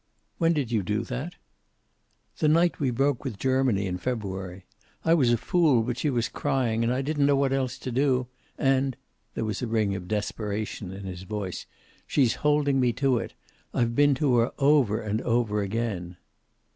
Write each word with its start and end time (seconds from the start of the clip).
"When 0.39 0.53
did 0.53 0.71
you 0.71 0.81
do 0.81 1.03
that?" 1.03 1.35
"The 2.39 2.47
night 2.47 2.79
we 2.79 2.89
broke 2.89 3.23
with 3.23 3.37
Germany 3.37 3.85
in 3.85 3.99
February. 3.99 4.65
I 5.05 5.13
was 5.13 5.31
a 5.31 5.37
fool, 5.37 5.83
but 5.83 5.95
she 5.99 6.09
was 6.09 6.27
crying, 6.27 6.83
and 6.83 6.91
I 6.91 7.03
didn't 7.03 7.27
know 7.27 7.35
what 7.35 7.53
else 7.53 7.77
to 7.77 7.91
do. 7.91 8.25
And" 8.57 8.97
there 9.35 9.45
was 9.45 9.61
a 9.61 9.67
ring 9.67 9.93
of 9.95 10.07
desperation 10.07 10.91
in 10.91 11.03
his 11.03 11.21
voice 11.21 11.67
"she's 12.07 12.33
holding 12.41 12.79
me 12.79 12.93
to 12.93 13.19
it. 13.19 13.35
I've 13.75 13.93
been 13.93 14.15
to 14.15 14.37
her 14.37 14.51
over 14.57 14.99
and 14.99 15.21
over 15.21 15.61
again." 15.61 16.17